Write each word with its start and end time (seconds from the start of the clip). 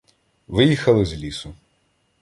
Виїхали 0.47 1.05
з 1.05 1.13
лісу. 1.15 1.53